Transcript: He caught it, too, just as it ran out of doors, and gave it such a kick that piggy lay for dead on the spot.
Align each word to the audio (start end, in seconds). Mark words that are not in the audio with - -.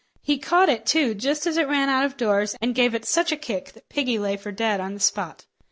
He 0.23 0.39
caught 0.39 0.67
it, 0.67 0.87
too, 0.87 1.13
just 1.13 1.45
as 1.45 1.57
it 1.57 1.67
ran 1.67 1.87
out 1.87 2.03
of 2.05 2.17
doors, 2.17 2.55
and 2.59 2.73
gave 2.73 2.95
it 2.95 3.05
such 3.05 3.31
a 3.31 3.37
kick 3.37 3.73
that 3.73 3.87
piggy 3.87 4.17
lay 4.17 4.35
for 4.35 4.51
dead 4.51 4.79
on 4.79 4.95
the 4.95 4.99
spot. 4.99 5.45